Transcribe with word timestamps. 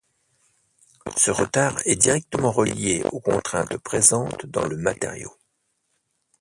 Ce 1.15 1.29
retard 1.29 1.77
est 1.85 1.95
directement 1.95 2.51
relié 2.51 3.03
aux 3.11 3.19
contraintes 3.19 3.77
présentes 3.77 4.47
dans 4.47 4.65
le 4.67 4.75
matériau. 4.75 5.29